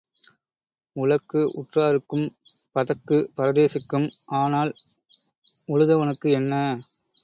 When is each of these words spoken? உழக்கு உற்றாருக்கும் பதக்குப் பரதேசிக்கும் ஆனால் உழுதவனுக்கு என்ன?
உழக்கு 0.95 1.41
உற்றாருக்கும் 1.59 2.25
பதக்குப் 2.75 3.29
பரதேசிக்கும் 3.37 4.09
ஆனால் 4.41 4.73
உழுதவனுக்கு 5.67 6.29
என்ன? 6.33 6.53